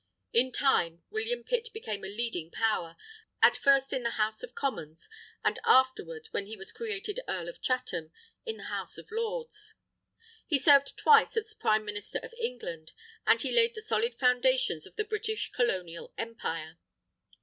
In 0.33 0.51
time, 0.51 1.03
William 1.11 1.43
Pitt 1.43 1.69
became 1.75 2.03
a 2.03 2.07
leading 2.07 2.49
power, 2.49 2.97
at 3.43 3.55
first 3.55 3.93
in 3.93 4.01
the 4.01 4.09
House 4.17 4.41
of 4.41 4.55
Commons, 4.55 5.07
and 5.45 5.59
afterward, 5.63 6.27
when 6.31 6.47
he 6.47 6.57
was 6.57 6.71
created 6.71 7.19
Earl 7.27 7.47
of 7.47 7.61
Chatham, 7.61 8.11
in 8.43 8.57
the 8.57 8.63
House 8.63 8.97
of 8.97 9.11
Lords. 9.11 9.75
He 10.47 10.57
served 10.57 10.97
twice 10.97 11.37
as 11.37 11.53
Prime 11.53 11.85
Minister 11.85 12.17
of 12.23 12.33
England; 12.39 12.93
and 13.27 13.43
he 13.43 13.51
laid 13.51 13.75
the 13.75 13.81
solid 13.83 14.17
foundations 14.17 14.87
of 14.87 14.95
the 14.95 15.05
British 15.05 15.51
Colonial 15.51 16.11
Empire. 16.17 16.79